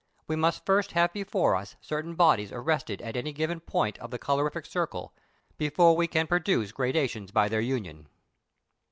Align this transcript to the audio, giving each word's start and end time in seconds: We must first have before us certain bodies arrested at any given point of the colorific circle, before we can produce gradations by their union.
We 0.25 0.35
must 0.35 0.65
first 0.65 0.93
have 0.93 1.13
before 1.13 1.55
us 1.55 1.75
certain 1.79 2.15
bodies 2.15 2.51
arrested 2.51 3.03
at 3.03 3.15
any 3.15 3.31
given 3.31 3.59
point 3.59 3.99
of 3.99 4.09
the 4.09 4.17
colorific 4.17 4.65
circle, 4.65 5.13
before 5.59 5.95
we 5.95 6.07
can 6.07 6.25
produce 6.25 6.71
gradations 6.71 7.29
by 7.29 7.49
their 7.49 7.61
union. 7.61 8.07